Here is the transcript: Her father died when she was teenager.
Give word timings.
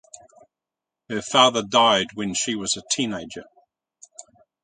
Her 1.09 1.21
father 1.21 1.61
died 1.61 2.07
when 2.15 2.33
she 2.33 2.55
was 2.55 2.75
teenager. 2.89 3.43